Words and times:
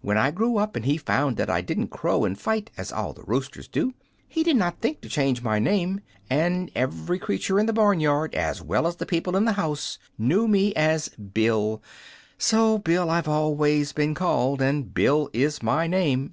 When 0.00 0.16
I 0.16 0.30
grew 0.30 0.56
up, 0.56 0.76
and 0.76 0.86
he 0.86 0.96
found 0.96 1.36
that 1.36 1.50
I 1.50 1.60
didn't 1.60 1.88
crow 1.90 2.24
and 2.24 2.40
fight, 2.40 2.70
as 2.78 2.90
all 2.90 3.12
the 3.12 3.22
roosters 3.24 3.68
do, 3.68 3.92
he 4.26 4.42
did 4.42 4.56
not 4.56 4.80
think 4.80 5.02
to 5.02 5.10
change 5.10 5.42
my 5.42 5.58
name, 5.58 6.00
and 6.30 6.70
every 6.74 7.18
creature 7.18 7.60
in 7.60 7.66
the 7.66 7.74
barn 7.74 8.00
yard, 8.00 8.34
as 8.34 8.62
well 8.62 8.86
as 8.86 8.96
the 8.96 9.04
people 9.04 9.36
in 9.36 9.44
the 9.44 9.52
house, 9.60 9.98
knew 10.16 10.48
me 10.48 10.74
as 10.74 11.10
'Bill.' 11.10 11.82
So 12.38 12.78
Bill 12.78 13.10
I've 13.10 13.28
always 13.28 13.92
been 13.92 14.14
called, 14.14 14.62
and 14.62 14.94
Bill 14.94 15.28
is 15.34 15.62
my 15.62 15.86
name." 15.86 16.32